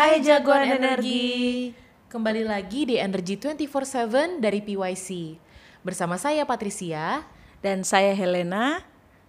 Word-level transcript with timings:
Hai 0.00 0.24
jagoan 0.24 0.80
energi. 0.80 1.76
Kembali 2.08 2.40
lagi 2.48 2.88
di 2.88 2.96
Energy 2.96 3.36
24/7 3.36 4.40
dari 4.40 4.64
PYC. 4.64 5.36
Bersama 5.84 6.16
saya 6.16 6.48
Patricia 6.48 7.28
dan 7.60 7.84
saya 7.84 8.16
Helena. 8.16 8.80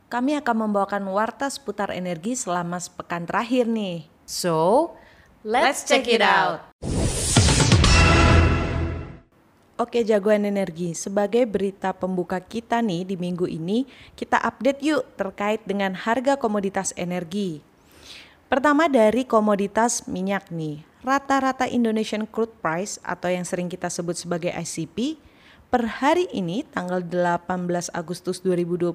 Kami 0.08 0.40
akan 0.40 0.56
membawakan 0.72 1.04
warta 1.12 1.52
seputar 1.52 1.92
energi 1.92 2.40
selama 2.40 2.80
sepekan 2.80 3.28
terakhir 3.28 3.68
nih. 3.68 4.08
So, 4.24 4.96
let's, 5.44 5.84
check 5.84 6.08
it 6.08 6.24
out. 6.24 6.72
Oke 9.76 10.08
jagoan 10.08 10.48
energi, 10.48 10.96
sebagai 10.96 11.44
berita 11.52 11.92
pembuka 11.92 12.40
kita 12.40 12.80
nih 12.80 13.04
di 13.04 13.20
minggu 13.20 13.44
ini, 13.44 13.84
kita 14.16 14.40
update 14.40 14.80
yuk 14.80 15.04
terkait 15.20 15.60
dengan 15.68 15.92
harga 16.00 16.40
komoditas 16.40 16.96
energi. 16.96 17.60
Pertama 18.52 18.92
dari 18.92 19.24
komoditas 19.24 20.12
minyak 20.12 20.52
nih. 20.52 20.84
Rata-rata 21.08 21.72
Indonesian 21.72 22.28
Crude 22.28 22.52
Price 22.60 23.00
atau 23.00 23.32
yang 23.32 23.48
sering 23.48 23.72
kita 23.72 23.88
sebut 23.88 24.20
sebagai 24.20 24.52
ICP 24.52 25.16
per 25.72 25.88
hari 25.88 26.28
ini 26.36 26.68
tanggal 26.68 27.00
18 27.00 27.48
Agustus 27.96 28.44
2022 28.44 28.92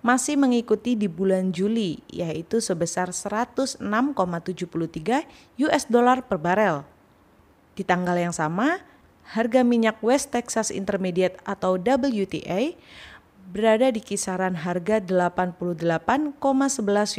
masih 0.00 0.40
mengikuti 0.40 0.96
di 0.96 1.12
bulan 1.12 1.52
Juli 1.52 2.00
yaitu 2.08 2.64
sebesar 2.64 3.12
106,73 3.12 3.84
US 5.60 5.84
dollar 5.84 6.24
per 6.24 6.40
barel. 6.40 6.88
Di 7.76 7.84
tanggal 7.84 8.16
yang 8.16 8.32
sama, 8.32 8.80
harga 9.36 9.60
minyak 9.60 10.00
West 10.00 10.32
Texas 10.32 10.72
Intermediate 10.72 11.36
atau 11.44 11.76
WTI 11.76 12.80
berada 13.52 13.92
di 13.92 14.00
kisaran 14.00 14.56
harga 14.56 15.04
88,11 15.04 16.40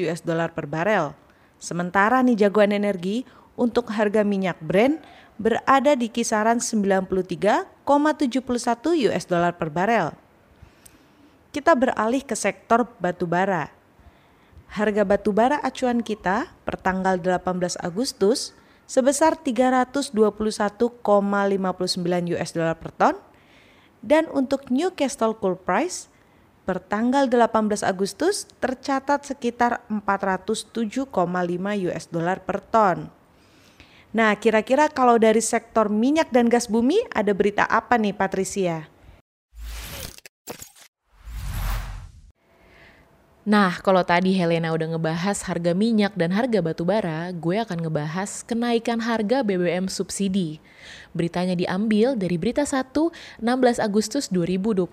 US 0.10 0.26
dollar 0.26 0.50
per 0.50 0.66
barel. 0.66 1.14
Sementara 1.60 2.22
nih 2.22 2.48
jagoan 2.48 2.76
energi 2.76 3.24
untuk 3.56 3.92
harga 3.92 4.22
minyak 4.28 4.60
Brent 4.60 5.00
berada 5.36 5.96
di 5.96 6.08
kisaran 6.08 6.64
93,71 6.64 7.84
US 9.12 9.26
dollar 9.28 9.56
per 9.56 9.70
barel. 9.72 10.16
Kita 11.52 11.76
beralih 11.76 12.24
ke 12.24 12.36
sektor 12.36 12.88
batubara. 13.00 13.72
Harga 14.72 15.08
batubara 15.08 15.58
acuan 15.64 16.04
kita 16.04 16.52
per 16.68 16.76
tanggal 16.76 17.16
18 17.20 17.80
Agustus 17.80 18.52
sebesar 18.86 19.40
321,59 19.40 20.12
US 22.36 22.50
dollar 22.52 22.76
per 22.76 22.92
ton 22.92 23.16
dan 24.06 24.28
untuk 24.30 24.70
Newcastle 24.70 25.34
Coal 25.34 25.58
Price 25.58 26.12
per 26.66 26.82
tanggal 26.82 27.30
18 27.30 27.86
Agustus 27.86 28.50
tercatat 28.58 29.22
sekitar 29.22 29.86
407,5 29.94 31.06
US 31.86 32.06
dollar 32.10 32.42
per 32.42 32.58
ton. 32.66 33.14
Nah, 34.16 34.34
kira-kira 34.42 34.90
kalau 34.90 35.22
dari 35.22 35.46
sektor 35.46 35.94
minyak 35.94 36.34
dan 36.34 36.50
gas 36.50 36.66
bumi 36.66 36.98
ada 37.14 37.32
berita 37.38 37.70
apa 37.70 38.02
nih 38.02 38.18
Patricia? 38.18 38.90
Nah, 43.46 43.78
kalau 43.86 44.02
tadi 44.02 44.34
Helena 44.34 44.74
udah 44.74 44.98
ngebahas 44.98 45.38
harga 45.46 45.78
minyak 45.78 46.18
dan 46.18 46.34
harga 46.34 46.66
batu 46.66 46.82
bara, 46.82 47.30
gue 47.30 47.62
akan 47.62 47.78
ngebahas 47.78 48.42
kenaikan 48.42 48.98
harga 48.98 49.46
BBM 49.46 49.86
subsidi. 49.86 50.58
Beritanya 51.14 51.54
diambil 51.54 52.18
dari 52.18 52.42
Berita 52.42 52.66
1, 52.66 52.90
16 53.46 53.78
Agustus 53.78 54.34
2022 54.34 54.90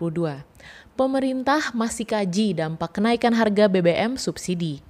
pemerintah 0.93 1.73
masih 1.73 2.05
kaji 2.05 2.53
dampak 2.53 3.01
kenaikan 3.01 3.33
harga 3.33 3.69
BBM 3.69 4.21
subsidi. 4.21 4.85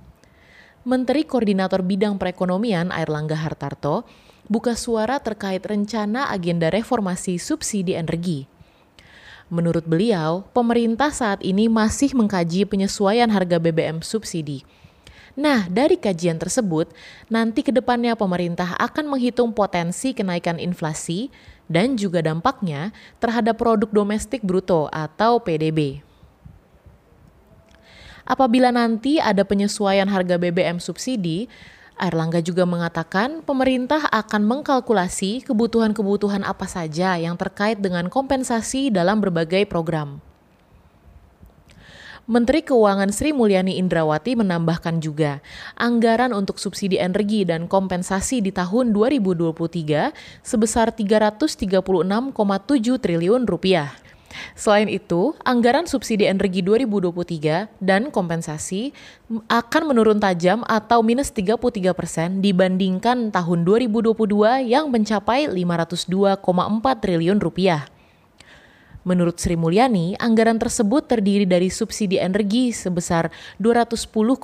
Menteri 0.83 1.23
Koordinator 1.23 1.79
Bidang 1.87 2.19
Perekonomian 2.19 2.91
Airlangga 2.91 3.39
Hartarto 3.39 4.03
buka 4.51 4.75
suara 4.75 5.23
terkait 5.23 5.63
rencana 5.63 6.27
agenda 6.27 6.67
reformasi 6.75 7.39
subsidi 7.39 7.95
energi. 7.95 8.51
Menurut 9.47 9.87
beliau, 9.87 10.43
pemerintah 10.51 11.15
saat 11.15 11.39
ini 11.45 11.71
masih 11.71 12.17
mengkaji 12.19 12.67
penyesuaian 12.67 13.31
harga 13.31 13.63
BBM 13.63 14.03
subsidi. 14.03 14.67
Nah, 15.33 15.65
dari 15.71 15.97
kajian 15.97 16.37
tersebut, 16.37 16.93
nanti 17.33 17.65
ke 17.65 17.73
depannya 17.73 18.19
pemerintah 18.19 18.77
akan 18.77 19.09
menghitung 19.09 19.57
potensi 19.57 20.13
kenaikan 20.13 20.61
inflasi, 20.61 21.33
dan 21.71 21.95
juga 21.99 22.25
dampaknya 22.25 22.91
terhadap 23.19 23.59
produk 23.59 23.91
domestik 23.91 24.41
bruto 24.43 24.87
atau 24.91 25.43
PDB. 25.43 26.03
Apabila 28.23 28.71
nanti 28.71 29.19
ada 29.19 29.43
penyesuaian 29.43 30.07
harga 30.07 30.39
BBM 30.39 30.79
subsidi, 30.79 31.51
Erlangga 32.01 32.41
juga 32.41 32.65
mengatakan 32.65 33.45
pemerintah 33.45 34.09
akan 34.09 34.43
mengkalkulasi 34.43 35.45
kebutuhan-kebutuhan 35.45 36.43
apa 36.43 36.65
saja 36.65 37.21
yang 37.21 37.37
terkait 37.37 37.79
dengan 37.79 38.09
kompensasi 38.09 38.89
dalam 38.89 39.21
berbagai 39.21 39.69
program. 39.69 40.32
Menteri 42.31 42.63
Keuangan 42.63 43.11
Sri 43.11 43.35
Mulyani 43.35 43.83
Indrawati 43.83 44.39
menambahkan 44.39 45.03
juga, 45.03 45.43
anggaran 45.75 46.31
untuk 46.31 46.55
subsidi 46.63 46.95
energi 46.95 47.43
dan 47.43 47.67
kompensasi 47.67 48.39
di 48.39 48.55
tahun 48.55 48.95
2023 48.95 50.15
sebesar 50.47 50.95
336,7 50.95 51.83
triliun 53.03 53.43
rupiah. 53.43 53.91
Selain 54.55 54.87
itu, 54.87 55.35
anggaran 55.43 55.91
subsidi 55.91 56.31
energi 56.31 56.63
2023 56.63 57.67
dan 57.83 58.15
kompensasi 58.15 58.95
akan 59.51 59.83
menurun 59.91 60.23
tajam 60.23 60.63
atau 60.71 61.03
minus 61.03 61.35
33 61.35 61.91
persen 61.91 62.39
dibandingkan 62.39 63.35
tahun 63.35 63.67
2022 63.67 64.71
yang 64.71 64.95
mencapai 64.95 65.51
502,4 65.51 66.39
triliun 67.03 67.43
rupiah. 67.43 67.91
Menurut 69.03 69.43
Sri 69.43 69.59
Mulyani, 69.59 70.15
anggaran 70.23 70.63
tersebut 70.63 71.11
terdiri 71.11 71.43
dari 71.43 71.75
subsidi 71.75 72.23
energi 72.23 72.71
sebesar 72.71 73.35
210,7 73.59 74.39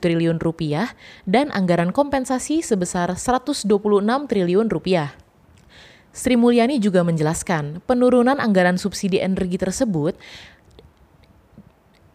triliun 0.00 0.40
rupiah 0.40 0.96
dan 1.28 1.52
anggaran 1.52 1.92
kompensasi 1.92 2.64
sebesar 2.64 3.12
126 3.12 3.68
triliun 4.24 4.72
rupiah. 4.72 5.12
Sri 6.08 6.40
Mulyani 6.40 6.80
juga 6.80 7.04
menjelaskan, 7.04 7.84
penurunan 7.84 8.40
anggaran 8.40 8.80
subsidi 8.80 9.20
energi 9.20 9.60
tersebut 9.60 10.16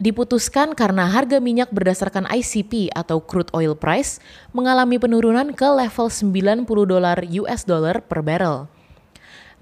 diputuskan 0.01 0.73
karena 0.73 1.07
harga 1.07 1.37
minyak 1.37 1.69
berdasarkan 1.69 2.25
ICP 2.27 2.89
atau 2.91 3.21
crude 3.21 3.53
oil 3.53 3.77
price 3.77 4.17
mengalami 4.51 4.97
penurunan 4.99 5.53
ke 5.53 5.63
level 5.63 6.09
90 6.09 6.65
dolar 6.89 7.21
US 7.21 7.61
dollar 7.63 8.01
per 8.01 8.19
barrel. 8.25 8.67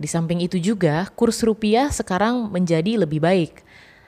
Di 0.01 0.09
samping 0.09 0.41
itu 0.41 0.57
juga, 0.57 1.05
kurs 1.13 1.45
rupiah 1.45 1.93
sekarang 1.93 2.49
menjadi 2.49 3.05
lebih 3.05 3.21
baik. 3.21 3.61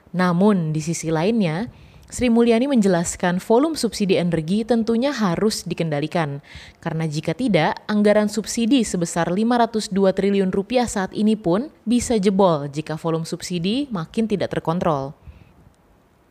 Namun, 0.10 0.74
di 0.74 0.82
sisi 0.82 1.14
lainnya, 1.14 1.70
Sri 2.10 2.34
Mulyani 2.34 2.70
menjelaskan 2.70 3.42
volume 3.42 3.78
subsidi 3.78 4.18
energi 4.18 4.66
tentunya 4.66 5.14
harus 5.14 5.66
dikendalikan. 5.66 6.42
Karena 6.82 7.06
jika 7.06 7.38
tidak, 7.38 7.82
anggaran 7.86 8.30
subsidi 8.30 8.82
sebesar 8.82 9.30
502 9.30 9.90
triliun 10.14 10.50
rupiah 10.54 10.90
saat 10.90 11.14
ini 11.14 11.38
pun 11.38 11.70
bisa 11.86 12.18
jebol 12.18 12.70
jika 12.70 12.98
volume 12.98 13.26
subsidi 13.26 13.86
makin 13.90 14.26
tidak 14.26 14.54
terkontrol. 14.54 15.14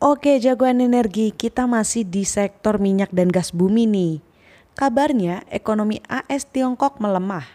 Oke, 0.03 0.39
jagoan 0.43 0.83
energi, 0.83 1.31
kita 1.31 1.63
masih 1.67 2.03
di 2.03 2.27
sektor 2.27 2.79
minyak 2.79 3.11
dan 3.15 3.31
gas 3.31 3.55
bumi 3.55 3.87
nih. 3.87 4.19
Kabarnya 4.75 5.47
ekonomi 5.51 6.03
AS 6.11 6.47
Tiongkok 6.47 6.99
melemah 6.99 7.47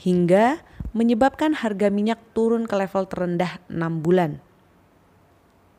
hingga 0.00 0.60
menyebabkan 0.96 1.52
harga 1.52 1.92
minyak 1.92 2.16
turun 2.32 2.64
ke 2.64 2.72
level 2.72 3.04
terendah 3.04 3.60
6 3.68 4.00
bulan. 4.00 4.40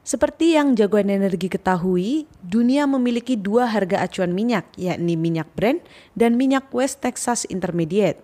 Seperti 0.05 0.55
yang 0.55 0.78
jagoan 0.78 1.11
energi 1.11 1.50
ketahui, 1.51 2.30
dunia 2.39 2.88
memiliki 2.88 3.36
dua 3.36 3.68
harga 3.68 4.06
acuan 4.06 4.31
minyak, 4.31 4.69
yakni 4.80 5.19
minyak 5.19 5.50
Brent 5.57 5.83
dan 6.15 6.39
minyak 6.39 6.69
West 6.71 7.03
Texas 7.03 7.44
Intermediate. 7.50 8.21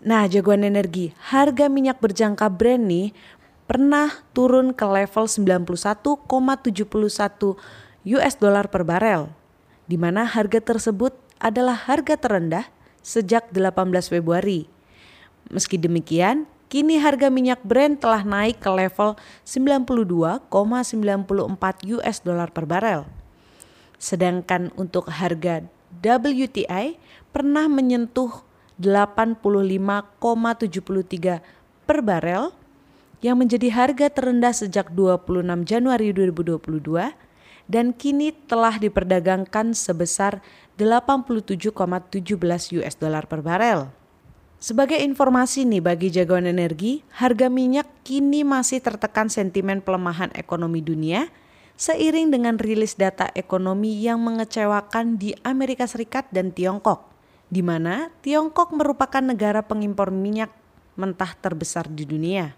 Nah, 0.00 0.24
jagoan 0.30 0.64
energi, 0.64 1.12
harga 1.28 1.68
minyak 1.68 2.00
berjangka 2.00 2.48
Brent 2.48 2.86
nih 2.86 3.12
pernah 3.68 4.08
turun 4.32 4.72
ke 4.72 4.86
level 4.88 5.28
91,71 5.28 6.24
US 8.08 8.34
dollar 8.40 8.72
per 8.72 8.88
barel, 8.88 9.28
di 9.84 10.00
mana 10.00 10.24
harga 10.24 10.64
tersebut 10.64 11.12
adalah 11.36 11.76
harga 11.76 12.16
terendah 12.16 12.72
sejak 13.04 13.52
18 13.52 14.08
Februari 14.08 14.77
Meski 15.48 15.80
demikian, 15.80 16.44
kini 16.68 17.00
harga 17.00 17.32
minyak 17.32 17.64
Brent 17.64 18.04
telah 18.04 18.20
naik 18.20 18.60
ke 18.60 18.68
level 18.68 19.16
92,94 19.48 20.52
US 21.96 22.16
dollar 22.20 22.52
per 22.52 22.68
barel. 22.68 23.08
Sedangkan 23.96 24.68
untuk 24.76 25.08
harga 25.08 25.64
WTI 26.04 27.00
pernah 27.32 27.64
menyentuh 27.66 28.44
85,73 28.78 31.42
per 31.88 31.98
barel 32.04 32.52
yang 33.18 33.34
menjadi 33.40 33.74
harga 33.74 34.06
terendah 34.12 34.54
sejak 34.54 34.94
26 34.94 35.66
Januari 35.66 36.14
2022 36.14 37.10
dan 37.66 37.90
kini 37.90 38.30
telah 38.46 38.78
diperdagangkan 38.78 39.74
sebesar 39.74 40.38
87,17 40.78 42.78
US 42.78 42.94
dollar 42.94 43.26
per 43.26 43.42
barel. 43.42 43.90
Sebagai 44.58 44.98
informasi 44.98 45.62
nih 45.62 45.78
bagi 45.78 46.10
jagoan 46.10 46.50
energi, 46.50 47.06
harga 47.14 47.46
minyak 47.46 47.86
kini 48.02 48.42
masih 48.42 48.82
tertekan 48.82 49.30
sentimen 49.30 49.78
pelemahan 49.78 50.34
ekonomi 50.34 50.82
dunia 50.82 51.30
seiring 51.78 52.34
dengan 52.34 52.58
rilis 52.58 52.98
data 52.98 53.30
ekonomi 53.38 54.02
yang 54.02 54.18
mengecewakan 54.18 55.14
di 55.14 55.30
Amerika 55.46 55.86
Serikat 55.86 56.26
dan 56.34 56.50
Tiongkok, 56.50 57.06
di 57.46 57.62
mana 57.62 58.10
Tiongkok 58.18 58.74
merupakan 58.74 59.22
negara 59.22 59.62
pengimpor 59.62 60.10
minyak 60.10 60.50
mentah 60.98 61.38
terbesar 61.38 61.86
di 61.86 62.02
dunia. 62.02 62.50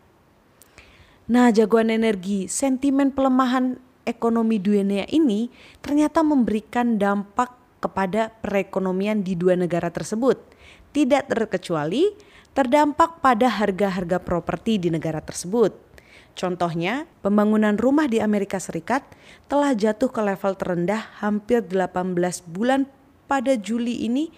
Nah, 1.29 1.52
jagoan 1.52 1.93
energi, 1.93 2.49
sentimen 2.49 3.12
pelemahan 3.12 3.76
ekonomi 4.08 4.56
dunia 4.56 5.05
ini 5.12 5.52
ternyata 5.85 6.25
memberikan 6.25 6.97
dampak 6.97 7.52
kepada 7.85 8.32
perekonomian 8.41 9.20
di 9.20 9.37
dua 9.37 9.52
negara 9.52 9.93
tersebut 9.93 10.50
tidak 10.90 11.31
terkecuali 11.31 12.12
terdampak 12.50 13.22
pada 13.22 13.46
harga-harga 13.46 14.19
properti 14.19 14.82
di 14.82 14.88
negara 14.90 15.22
tersebut. 15.22 15.72
Contohnya, 16.34 17.10
pembangunan 17.22 17.75
rumah 17.75 18.06
di 18.06 18.22
Amerika 18.22 18.62
Serikat 18.62 19.02
telah 19.50 19.75
jatuh 19.75 20.10
ke 20.10 20.20
level 20.22 20.54
terendah 20.54 21.10
hampir 21.19 21.62
18 21.62 22.16
bulan 22.46 22.87
pada 23.26 23.54
Juli 23.58 24.06
ini 24.06 24.31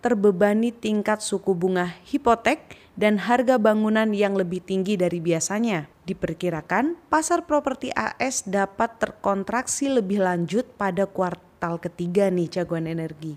terbebani 0.00 0.70
tingkat 0.70 1.24
suku 1.24 1.56
bunga 1.56 1.96
hipotek 2.06 2.76
dan 2.96 3.20
harga 3.20 3.60
bangunan 3.60 4.12
yang 4.14 4.38
lebih 4.38 4.64
tinggi 4.64 4.96
dari 4.96 5.20
biasanya. 5.20 5.88
Diperkirakan 6.06 7.10
pasar 7.10 7.44
properti 7.44 7.90
AS 7.92 8.46
dapat 8.46 9.02
terkontraksi 9.02 9.90
lebih 9.90 10.22
lanjut 10.22 10.64
pada 10.78 11.04
kuartal 11.04 11.82
ketiga 11.82 12.30
nih 12.30 12.46
jagoan 12.46 12.86
energi. 12.86 13.36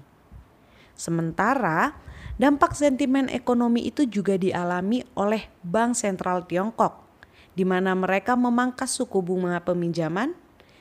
Sementara 0.93 2.08
Dampak 2.39 2.71
sentimen 2.71 3.27
ekonomi 3.27 3.91
itu 3.91 4.07
juga 4.07 4.39
dialami 4.39 5.03
oleh 5.19 5.51
Bank 5.59 5.99
Sentral 5.99 6.47
Tiongkok, 6.47 7.03
di 7.51 7.67
mana 7.67 7.91
mereka 7.99 8.39
memangkas 8.39 8.95
suku 8.95 9.19
bunga 9.19 9.59
peminjaman 9.59 10.31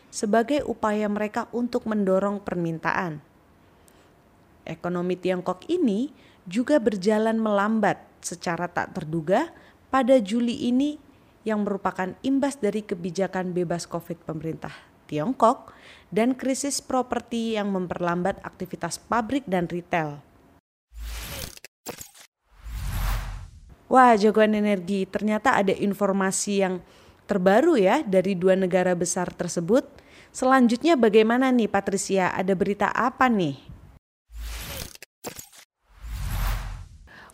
sebagai 0.07 0.63
upaya 0.63 1.11
mereka 1.11 1.51
untuk 1.51 1.91
mendorong 1.91 2.39
permintaan. 2.47 3.19
Ekonomi 4.63 5.19
Tiongkok 5.19 5.67
ini 5.67 6.15
juga 6.47 6.79
berjalan 6.79 7.43
melambat 7.43 8.07
secara 8.23 8.71
tak 8.71 8.95
terduga 8.95 9.51
pada 9.91 10.15
Juli 10.23 10.71
ini 10.71 10.95
yang 11.43 11.67
merupakan 11.67 12.15
imbas 12.23 12.55
dari 12.63 12.87
kebijakan 12.87 13.51
bebas 13.51 13.91
COVID 13.91 14.23
pemerintah 14.23 14.79
Tiongkok 15.11 15.75
dan 16.15 16.39
krisis 16.39 16.79
properti 16.79 17.59
yang 17.59 17.75
memperlambat 17.75 18.39
aktivitas 18.47 19.03
pabrik 19.03 19.43
dan 19.51 19.67
retail. 19.67 20.28
Wah, 23.89 24.13
jagoan 24.21 24.53
energi, 24.53 25.09
ternyata 25.09 25.57
ada 25.57 25.73
informasi 25.73 26.61
yang 26.61 26.85
terbaru 27.25 27.81
ya 27.81 28.05
dari 28.05 28.37
dua 28.37 28.53
negara 28.53 28.93
besar 28.93 29.33
tersebut. 29.33 29.89
Selanjutnya 30.29 30.93
bagaimana 30.93 31.49
nih 31.49 31.73
Patricia? 31.73 32.29
Ada 32.37 32.53
berita 32.53 32.93
apa 32.93 33.33
nih? 33.33 33.57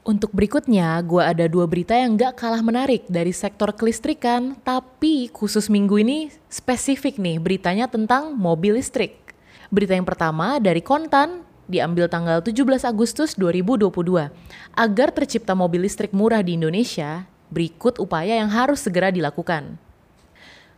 Untuk 0.06 0.30
berikutnya, 0.30 0.94
gue 1.02 1.18
ada 1.26 1.50
dua 1.50 1.66
berita 1.66 1.98
yang 1.98 2.14
gak 2.14 2.38
kalah 2.38 2.62
menarik 2.62 3.02
dari 3.10 3.34
sektor 3.34 3.74
kelistrikan, 3.74 4.54
tapi 4.62 5.32
khusus 5.34 5.66
minggu 5.66 6.06
ini 6.06 6.30
spesifik 6.46 7.18
nih 7.18 7.42
beritanya 7.42 7.90
tentang 7.90 8.36
mobil 8.38 8.78
listrik. 8.78 9.34
Berita 9.74 9.96
yang 9.96 10.06
pertama 10.06 10.62
dari 10.62 10.84
Kontan, 10.86 11.42
diambil 11.66 12.08
tanggal 12.08 12.40
17 12.40 12.84
Agustus 12.84 13.36
2022. 13.36 14.30
Agar 14.74 15.08
tercipta 15.12 15.52
mobil 15.52 15.84
listrik 15.84 16.12
murah 16.12 16.40
di 16.40 16.56
Indonesia, 16.56 17.26
berikut 17.52 18.02
upaya 18.02 18.38
yang 18.38 18.50
harus 18.50 18.82
segera 18.82 19.14
dilakukan. 19.14 19.78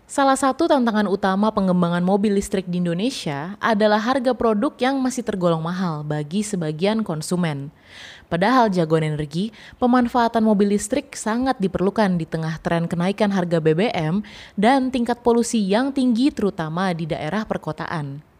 Salah 0.07 0.39
satu 0.39 0.71
tantangan 0.71 1.11
utama 1.11 1.51
pengembangan 1.51 1.99
mobil 1.99 2.39
listrik 2.39 2.71
di 2.71 2.79
Indonesia 2.79 3.59
adalah 3.59 3.99
harga 3.99 4.39
produk 4.39 4.71
yang 4.79 5.03
masih 5.03 5.27
tergolong 5.27 5.59
mahal 5.59 6.07
bagi 6.07 6.47
sebagian 6.47 7.03
konsumen. 7.03 7.75
Padahal 8.31 8.71
jagoan 8.71 9.03
energi, 9.03 9.51
pemanfaatan 9.83 10.47
mobil 10.47 10.79
listrik 10.79 11.19
sangat 11.19 11.59
diperlukan 11.59 12.23
di 12.23 12.23
tengah 12.23 12.55
tren 12.63 12.87
kenaikan 12.87 13.35
harga 13.35 13.59
BBM 13.59 14.23
dan 14.55 14.95
tingkat 14.95 15.27
polusi 15.27 15.59
yang 15.59 15.91
tinggi 15.91 16.31
terutama 16.31 16.95
di 16.95 17.11
daerah 17.11 17.43
perkotaan. 17.43 18.36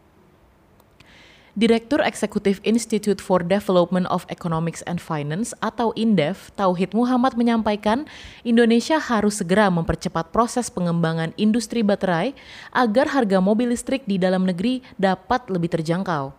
Direktur 1.57 2.05
Eksekutif 2.05 2.61
Institute 2.61 3.17
for 3.17 3.41
Development 3.41 4.05
of 4.13 4.29
Economics 4.29 4.85
and 4.85 5.01
Finance 5.01 5.57
atau 5.57 5.89
INDEF, 5.97 6.53
Tauhid 6.53 6.93
Muhammad 6.93 7.33
menyampaikan, 7.33 8.05
Indonesia 8.45 9.01
harus 9.01 9.41
segera 9.41 9.65
mempercepat 9.73 10.29
proses 10.29 10.69
pengembangan 10.69 11.33
industri 11.33 11.81
baterai 11.81 12.37
agar 12.69 13.09
harga 13.09 13.41
mobil 13.41 13.73
listrik 13.73 14.05
di 14.05 14.21
dalam 14.21 14.45
negeri 14.45 14.85
dapat 15.01 15.49
lebih 15.49 15.73
terjangkau. 15.73 16.29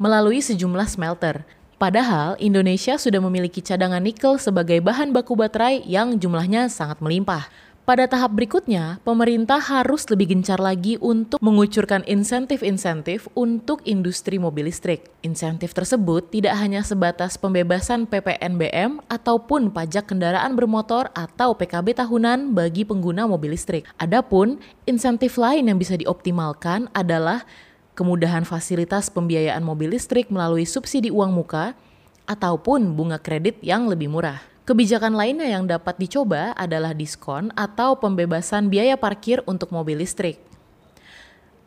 Melalui 0.00 0.40
sejumlah 0.40 0.88
smelter, 0.88 1.44
Padahal 1.74 2.40
Indonesia 2.40 2.96
sudah 2.96 3.20
memiliki 3.20 3.60
cadangan 3.60 4.00
nikel 4.00 4.40
sebagai 4.40 4.80
bahan 4.80 5.12
baku 5.12 5.36
baterai 5.36 5.84
yang 5.84 6.16
jumlahnya 6.16 6.72
sangat 6.72 6.96
melimpah. 7.02 7.44
Pada 7.84 8.08
tahap 8.08 8.32
berikutnya, 8.32 8.96
pemerintah 9.04 9.60
harus 9.60 10.08
lebih 10.08 10.32
gencar 10.32 10.56
lagi 10.56 10.96
untuk 11.04 11.36
mengucurkan 11.44 12.00
insentif-insentif 12.08 13.28
untuk 13.36 13.84
industri 13.84 14.40
mobil 14.40 14.72
listrik. 14.72 15.12
Insentif 15.20 15.76
tersebut 15.76 16.32
tidak 16.32 16.56
hanya 16.56 16.80
sebatas 16.80 17.36
pembebasan 17.36 18.08
PPNBM 18.08 19.04
ataupun 19.04 19.68
pajak 19.68 20.08
kendaraan 20.08 20.56
bermotor 20.56 21.12
atau 21.12 21.52
PKB 21.52 22.00
tahunan 22.00 22.56
bagi 22.56 22.88
pengguna 22.88 23.28
mobil 23.28 23.52
listrik. 23.52 23.84
Adapun 24.00 24.64
insentif 24.88 25.36
lain 25.36 25.68
yang 25.68 25.76
bisa 25.76 26.00
dioptimalkan 26.00 26.88
adalah 26.96 27.44
kemudahan 27.92 28.48
fasilitas 28.48 29.12
pembiayaan 29.12 29.60
mobil 29.60 29.92
listrik 29.92 30.32
melalui 30.32 30.64
subsidi 30.64 31.12
uang 31.12 31.36
muka 31.36 31.76
ataupun 32.24 32.96
bunga 32.96 33.20
kredit 33.20 33.60
yang 33.60 33.92
lebih 33.92 34.08
murah. 34.08 34.53
Kebijakan 34.64 35.12
lainnya 35.12 35.44
yang 35.44 35.68
dapat 35.68 36.00
dicoba 36.00 36.56
adalah 36.56 36.96
diskon 36.96 37.52
atau 37.52 38.00
pembebasan 38.00 38.72
biaya 38.72 38.96
parkir 38.96 39.44
untuk 39.44 39.68
mobil 39.68 40.00
listrik. 40.00 40.40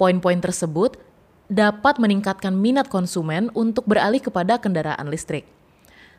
Poin-poin 0.01 0.41
tersebut 0.41 0.97
dapat 1.45 2.01
meningkatkan 2.01 2.57
minat 2.57 2.89
konsumen 2.89 3.53
untuk 3.53 3.85
beralih 3.85 4.17
kepada 4.17 4.57
kendaraan 4.57 5.13
listrik. 5.13 5.45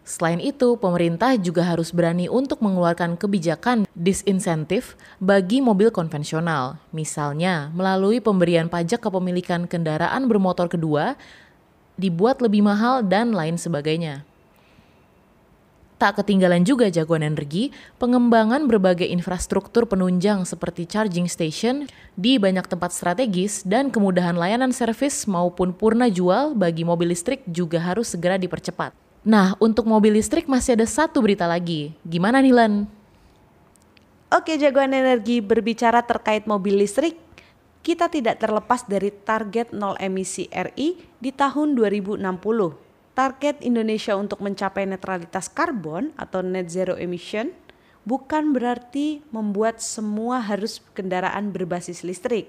Selain 0.06 0.38
itu, 0.38 0.78
pemerintah 0.78 1.34
juga 1.34 1.66
harus 1.66 1.90
berani 1.90 2.30
untuk 2.30 2.62
mengeluarkan 2.62 3.18
kebijakan 3.18 3.90
disinsentif 3.98 4.94
bagi 5.18 5.58
mobil 5.58 5.90
konvensional, 5.90 6.78
misalnya 6.94 7.74
melalui 7.74 8.22
pemberian 8.22 8.70
pajak 8.70 9.02
kepemilikan 9.02 9.66
kendaraan 9.66 10.30
bermotor 10.30 10.70
kedua, 10.70 11.18
dibuat 11.98 12.38
lebih 12.38 12.62
mahal, 12.62 13.02
dan 13.02 13.34
lain 13.34 13.58
sebagainya. 13.58 14.27
Tak 15.98 16.22
ketinggalan 16.22 16.62
juga 16.62 16.86
jagoan 16.94 17.26
energi, 17.26 17.74
pengembangan 17.98 18.70
berbagai 18.70 19.10
infrastruktur 19.10 19.82
penunjang 19.82 20.46
seperti 20.46 20.86
charging 20.86 21.26
station 21.26 21.90
di 22.14 22.38
banyak 22.38 22.70
tempat 22.70 22.94
strategis 22.94 23.66
dan 23.66 23.90
kemudahan 23.90 24.38
layanan 24.38 24.70
servis 24.70 25.26
maupun 25.26 25.74
purna 25.74 26.06
jual 26.06 26.54
bagi 26.54 26.86
mobil 26.86 27.10
listrik 27.10 27.42
juga 27.50 27.82
harus 27.82 28.14
segera 28.14 28.38
dipercepat. 28.38 28.94
Nah, 29.26 29.58
untuk 29.58 29.90
mobil 29.90 30.14
listrik 30.14 30.46
masih 30.46 30.78
ada 30.78 30.86
satu 30.86 31.18
berita 31.18 31.50
lagi. 31.50 31.90
Gimana 32.06 32.38
nih, 32.38 32.54
Len? 32.54 32.86
Oke, 34.30 34.54
jagoan 34.54 34.94
energi 34.94 35.42
berbicara 35.42 36.06
terkait 36.06 36.46
mobil 36.46 36.78
listrik, 36.78 37.18
kita 37.82 38.06
tidak 38.06 38.38
terlepas 38.38 38.86
dari 38.86 39.10
target 39.10 39.74
nol 39.74 39.98
emisi 39.98 40.46
RI 40.54 40.94
di 41.18 41.34
tahun 41.34 41.74
2060 41.74 42.87
target 43.18 43.58
Indonesia 43.66 44.14
untuk 44.14 44.38
mencapai 44.38 44.86
netralitas 44.86 45.50
karbon 45.50 46.14
atau 46.14 46.38
net 46.38 46.70
zero 46.70 46.94
emission 46.94 47.50
bukan 48.06 48.54
berarti 48.54 49.26
membuat 49.34 49.82
semua 49.82 50.38
harus 50.38 50.78
kendaraan 50.94 51.50
berbasis 51.50 52.06
listrik. 52.06 52.46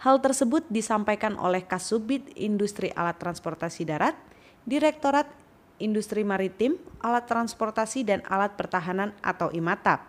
Hal 0.00 0.24
tersebut 0.24 0.64
disampaikan 0.72 1.36
oleh 1.36 1.60
Kasubit 1.60 2.24
Industri 2.40 2.88
Alat 2.96 3.20
Transportasi 3.20 3.84
Darat, 3.84 4.16
Direktorat 4.64 5.28
Industri 5.76 6.24
Maritim, 6.24 6.80
Alat 7.04 7.28
Transportasi 7.28 8.08
dan 8.08 8.24
Alat 8.32 8.56
Pertahanan 8.56 9.12
atau 9.20 9.52
IMATAP. 9.52 10.00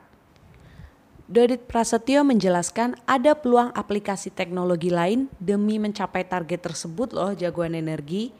Dodit 1.27 1.67
Prasetyo 1.67 2.23
menjelaskan 2.23 2.95
ada 3.03 3.35
peluang 3.35 3.75
aplikasi 3.75 4.31
teknologi 4.31 4.89
lain 4.89 5.27
demi 5.43 5.75
mencapai 5.75 6.23
target 6.23 6.71
tersebut 6.71 7.11
loh 7.11 7.35
jagoan 7.35 7.75
energi 7.75 8.33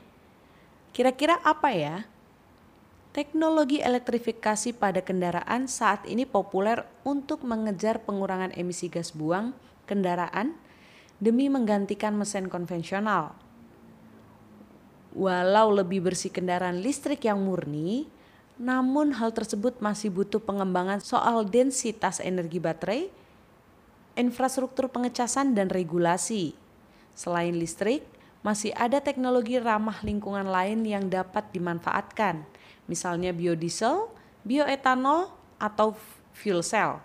Kira-kira 1.00 1.40
apa 1.48 1.72
ya? 1.72 2.04
Teknologi 3.16 3.80
elektrifikasi 3.80 4.76
pada 4.76 5.00
kendaraan 5.00 5.72
saat 5.72 6.04
ini 6.04 6.28
populer 6.28 6.84
untuk 7.08 7.48
mengejar 7.48 8.04
pengurangan 8.04 8.52
emisi 8.52 8.92
gas 8.92 9.16
buang 9.16 9.56
kendaraan 9.88 10.60
demi 11.16 11.48
menggantikan 11.48 12.20
mesin 12.20 12.52
konvensional. 12.52 13.32
Walau 15.16 15.72
lebih 15.72 16.04
bersih 16.04 16.36
kendaraan 16.36 16.84
listrik 16.84 17.24
yang 17.24 17.48
murni, 17.48 18.12
namun 18.60 19.16
hal 19.16 19.32
tersebut 19.32 19.80
masih 19.80 20.12
butuh 20.12 20.44
pengembangan 20.44 21.00
soal 21.00 21.48
densitas 21.48 22.20
energi 22.20 22.60
baterai, 22.60 23.08
infrastruktur 24.20 24.92
pengecasan 24.92 25.56
dan 25.56 25.72
regulasi. 25.72 26.60
Selain 27.16 27.56
listrik, 27.56 28.19
masih 28.40 28.72
ada 28.76 29.04
teknologi 29.04 29.60
ramah 29.60 30.00
lingkungan 30.00 30.48
lain 30.48 30.88
yang 30.88 31.12
dapat 31.12 31.52
dimanfaatkan, 31.52 32.48
misalnya 32.88 33.36
biodiesel, 33.36 34.08
bioetanol, 34.48 35.36
atau 35.60 35.94
fuel 36.32 36.64
cell. 36.64 37.04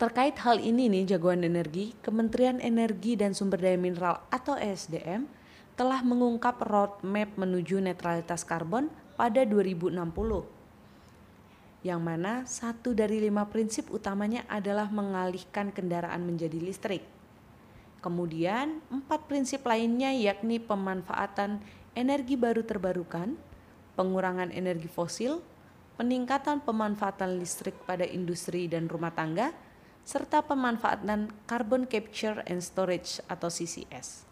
Terkait 0.00 0.32
hal 0.40 0.62
ini 0.62 0.88
nih 0.88 1.14
jagoan 1.14 1.44
energi, 1.44 1.92
Kementerian 2.00 2.62
Energi 2.62 3.18
dan 3.18 3.34
Sumber 3.36 3.60
Daya 3.60 3.76
Mineral 3.76 4.22
atau 4.32 4.54
ESDM 4.56 5.28
telah 5.74 6.00
mengungkap 6.02 6.58
roadmap 6.64 7.34
menuju 7.34 7.82
netralitas 7.82 8.46
karbon 8.46 8.90
pada 9.18 9.42
2060. 9.42 9.98
Yang 11.82 12.00
mana 12.02 12.32
satu 12.46 12.94
dari 12.94 13.22
lima 13.22 13.46
prinsip 13.50 13.90
utamanya 13.90 14.46
adalah 14.46 14.90
mengalihkan 14.90 15.74
kendaraan 15.74 16.26
menjadi 16.26 16.58
listrik. 16.58 17.17
Kemudian 17.98 18.78
empat 18.94 19.26
prinsip 19.26 19.66
lainnya 19.66 20.14
yakni 20.14 20.62
pemanfaatan 20.62 21.58
energi 21.98 22.38
baru 22.38 22.62
terbarukan, 22.62 23.34
pengurangan 23.98 24.54
energi 24.54 24.86
fosil, 24.86 25.42
peningkatan 25.98 26.62
pemanfaatan 26.62 27.42
listrik 27.42 27.74
pada 27.82 28.06
industri 28.06 28.70
dan 28.70 28.86
rumah 28.86 29.10
tangga, 29.10 29.50
serta 30.06 30.46
pemanfaatan 30.46 31.28
carbon 31.50 31.90
capture 31.90 32.46
and 32.46 32.62
storage 32.62 33.18
atau 33.26 33.50
CCS. 33.50 34.22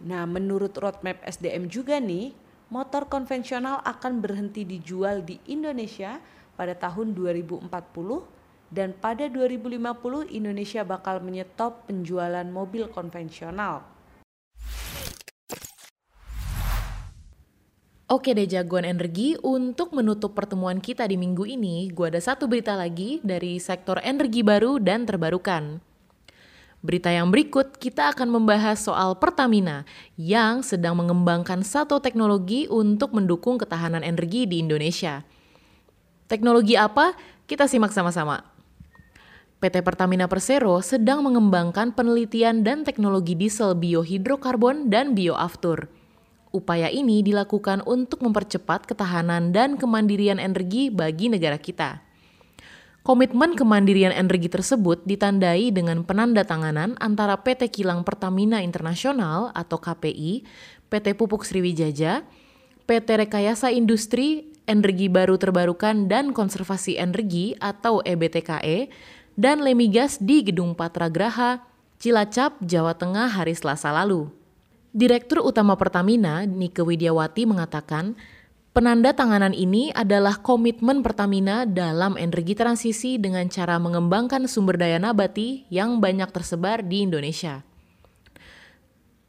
Nah, 0.00 0.24
menurut 0.24 0.72
roadmap 0.80 1.20
SDM 1.28 1.68
juga 1.68 2.00
nih, 2.00 2.32
motor 2.72 3.04
konvensional 3.04 3.84
akan 3.84 4.24
berhenti 4.24 4.64
dijual 4.64 5.20
di 5.20 5.36
Indonesia 5.44 6.16
pada 6.56 6.72
tahun 6.72 7.12
2040 7.12 7.68
dan 8.70 8.94
pada 8.94 9.26
2050 9.26 10.30
Indonesia 10.30 10.86
bakal 10.86 11.18
menyetop 11.18 11.90
penjualan 11.90 12.46
mobil 12.46 12.86
konvensional. 12.86 13.82
Oke 18.10 18.34
deh 18.34 18.42
jagoan 18.42 18.82
energi, 18.82 19.38
untuk 19.38 19.94
menutup 19.94 20.34
pertemuan 20.34 20.82
kita 20.82 21.06
di 21.06 21.14
minggu 21.14 21.46
ini, 21.46 21.94
gue 21.94 22.10
ada 22.10 22.18
satu 22.18 22.50
berita 22.50 22.74
lagi 22.74 23.22
dari 23.22 23.62
sektor 23.62 24.02
energi 24.02 24.42
baru 24.42 24.82
dan 24.82 25.06
terbarukan. 25.06 25.78
Berita 26.82 27.14
yang 27.14 27.30
berikut, 27.30 27.78
kita 27.78 28.10
akan 28.10 28.34
membahas 28.34 28.82
soal 28.82 29.14
Pertamina 29.14 29.86
yang 30.18 30.66
sedang 30.66 30.98
mengembangkan 30.98 31.62
satu 31.62 32.02
teknologi 32.02 32.66
untuk 32.66 33.14
mendukung 33.14 33.62
ketahanan 33.62 34.02
energi 34.02 34.42
di 34.42 34.58
Indonesia. 34.58 35.22
Teknologi 36.26 36.74
apa? 36.74 37.14
Kita 37.46 37.70
simak 37.70 37.94
sama-sama. 37.94 38.49
PT 39.60 39.84
Pertamina 39.84 40.24
Persero 40.24 40.80
sedang 40.80 41.20
mengembangkan 41.20 41.92
penelitian 41.92 42.64
dan 42.64 42.80
teknologi 42.80 43.36
diesel 43.36 43.76
biohidrokarbon 43.76 44.88
dan 44.88 45.12
bioaftur. 45.12 45.92
Upaya 46.48 46.88
ini 46.88 47.20
dilakukan 47.20 47.84
untuk 47.84 48.24
mempercepat 48.24 48.88
ketahanan 48.88 49.52
dan 49.52 49.76
kemandirian 49.76 50.40
energi 50.40 50.88
bagi 50.88 51.28
negara 51.28 51.60
kita. 51.60 52.00
Komitmen 53.04 53.52
kemandirian 53.52 54.16
energi 54.16 54.48
tersebut 54.48 55.04
ditandai 55.04 55.68
dengan 55.76 56.08
penandatanganan 56.08 56.96
antara 56.96 57.36
PT 57.36 57.68
Kilang 57.68 58.00
Pertamina 58.00 58.64
Internasional 58.64 59.52
atau 59.52 59.76
KPI, 59.76 60.44
PT 60.88 61.20
Pupuk 61.20 61.44
Sriwijaya, 61.44 62.24
PT 62.88 63.08
Rekayasa 63.28 63.68
Industri 63.68 64.50
Energi 64.68 65.08
Baru 65.08 65.36
Terbarukan 65.40 66.06
dan 66.06 66.30
Konservasi 66.30 67.00
Energi 67.00 67.56
atau 67.56 68.04
EBTKE, 68.04 68.92
dan 69.40 69.64
Lemigas 69.64 70.20
di 70.20 70.44
Gedung 70.44 70.76
Patra 70.76 71.08
Graha, 71.08 71.64
Cilacap, 71.96 72.60
Jawa 72.60 72.92
Tengah 72.92 73.32
hari 73.32 73.56
Selasa 73.56 73.88
lalu. 73.88 74.28
Direktur 74.92 75.40
Utama 75.40 75.80
Pertamina, 75.80 76.44
Nike 76.44 76.84
Widiawati 76.84 77.48
mengatakan, 77.48 78.20
Penanda 78.70 79.16
tanganan 79.16 79.56
ini 79.56 79.90
adalah 79.96 80.38
komitmen 80.38 81.00
Pertamina 81.00 81.64
dalam 81.66 82.20
energi 82.20 82.52
transisi 82.54 83.16
dengan 83.16 83.48
cara 83.50 83.80
mengembangkan 83.80 84.46
sumber 84.46 84.78
daya 84.78 85.00
nabati 85.00 85.66
yang 85.72 85.98
banyak 85.98 86.28
tersebar 86.30 86.84
di 86.84 87.02
Indonesia. 87.02 87.64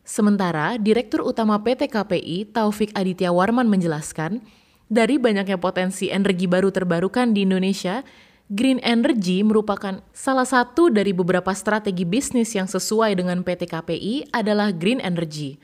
Sementara 0.03 0.75
Direktur 0.75 1.23
Utama 1.23 1.57
PT 1.63 1.87
KPI 1.87 2.51
Taufik 2.51 2.91
Aditya 2.93 3.31
Warman 3.31 3.71
menjelaskan, 3.71 4.43
dari 4.91 5.15
banyaknya 5.15 5.55
potensi 5.55 6.11
energi 6.11 6.51
baru 6.51 6.67
terbarukan 6.69 7.31
di 7.31 7.47
Indonesia, 7.47 8.03
green 8.51 8.83
energy 8.83 9.39
merupakan 9.47 10.03
salah 10.11 10.43
satu 10.43 10.91
dari 10.91 11.15
beberapa 11.15 11.55
strategi 11.55 12.03
bisnis 12.03 12.51
yang 12.51 12.67
sesuai 12.67 13.15
dengan 13.15 13.47
PT 13.47 13.71
KPI 13.71 14.35
adalah 14.35 14.75
green 14.75 14.99
energy. 14.99 15.55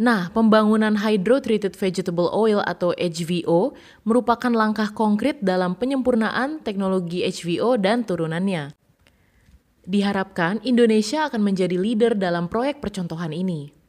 Nah, 0.00 0.32
pembangunan 0.32 0.96
Hydro-Treated 1.00 1.76
Vegetable 1.76 2.28
Oil 2.32 2.60
atau 2.64 2.92
HVO 2.96 3.76
merupakan 4.04 4.52
langkah 4.52 4.92
konkret 4.92 5.40
dalam 5.44 5.76
penyempurnaan 5.76 6.60
teknologi 6.64 7.24
HVO 7.24 7.76
dan 7.80 8.04
turunannya. 8.04 8.72
Diharapkan 9.84 10.60
Indonesia 10.64 11.28
akan 11.28 11.40
menjadi 11.40 11.76
leader 11.76 12.12
dalam 12.16 12.48
proyek 12.48 12.80
percontohan 12.84 13.32
ini. 13.32 13.79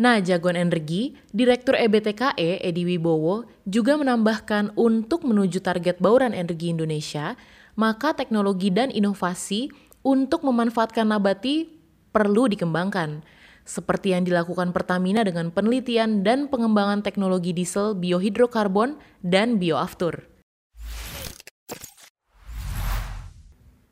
Nah, 0.00 0.16
jagoan 0.24 0.56
energi, 0.56 1.12
Direktur 1.28 1.76
EBTKE 1.76 2.64
Edi 2.64 2.88
Wibowo 2.88 3.44
juga 3.68 4.00
menambahkan 4.00 4.72
untuk 4.72 5.28
menuju 5.28 5.60
target 5.60 6.00
bauran 6.00 6.32
energi 6.32 6.72
Indonesia, 6.72 7.36
maka 7.76 8.16
teknologi 8.16 8.72
dan 8.72 8.88
inovasi 8.88 9.68
untuk 10.00 10.40
memanfaatkan 10.48 11.04
nabati 11.04 11.68
perlu 12.16 12.48
dikembangkan 12.48 13.20
seperti 13.68 14.16
yang 14.16 14.24
dilakukan 14.24 14.72
Pertamina 14.72 15.20
dengan 15.20 15.52
penelitian 15.52 16.24
dan 16.24 16.48
pengembangan 16.48 17.04
teknologi 17.04 17.52
diesel 17.52 17.92
biohidrokarbon 17.92 18.96
dan 19.20 19.60
bioaftur. 19.60 20.29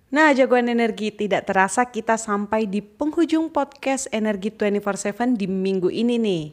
Nah, 0.08 0.32
jagoan 0.32 0.72
energi 0.72 1.12
tidak 1.12 1.44
terasa 1.44 1.84
kita 1.84 2.16
sampai 2.16 2.64
di 2.64 2.80
penghujung 2.80 3.52
podcast 3.52 4.08
Energi 4.08 4.48
24/7 4.48 5.36
di 5.36 5.44
minggu 5.44 5.92
ini 5.92 6.16
nih. 6.16 6.44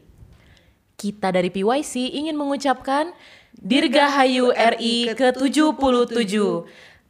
Kita 0.99 1.31
dari 1.31 1.47
PYC 1.47 2.19
ingin 2.19 2.35
mengucapkan 2.35 3.15
Dirgahayu 3.55 4.51
RI 4.51 5.15
ke-77. 5.15 6.35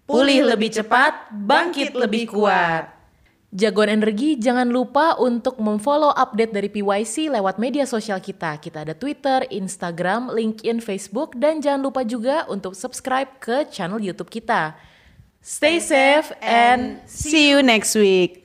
Pulih 0.05 0.45
lebih 0.45 0.69
cepat, 0.69 1.33
bangkit 1.33 1.97
lebih 1.97 2.29
kuat. 2.29 2.93
Jagoan 3.49 3.97
energi, 3.97 4.37
jangan 4.37 4.69
lupa 4.69 5.17
untuk 5.17 5.57
memfollow 5.57 6.13
update 6.13 6.53
dari 6.53 6.69
PYC 6.69 7.33
lewat 7.33 7.57
media 7.57 7.89
sosial 7.89 8.21
kita. 8.21 8.61
Kita 8.61 8.85
ada 8.85 8.93
Twitter, 8.93 9.49
Instagram, 9.49 10.29
LinkedIn, 10.29 10.77
Facebook, 10.77 11.33
dan 11.41 11.57
jangan 11.57 11.89
lupa 11.89 12.05
juga 12.05 12.45
untuk 12.53 12.77
subscribe 12.77 13.33
ke 13.41 13.65
channel 13.73 13.97
YouTube 13.97 14.29
kita. 14.29 14.77
Stay 15.47 15.79
safe 15.79 16.31
and 16.41 16.99
see 17.05 17.51
you 17.51 17.61
next 17.61 17.93
week. 17.93 18.44